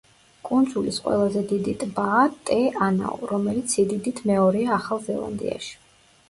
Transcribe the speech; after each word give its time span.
კუნძულის 0.47 0.95
ყველაზე 1.07 1.43
დიდი 1.51 1.75
ტბაა 1.83 2.23
ტე-ანაუ, 2.51 3.29
რომელიც 3.33 3.77
სიდიდით 3.77 4.23
მეორეა 4.33 4.75
ახალ 4.79 5.05
ზელანდიაში. 5.11 5.71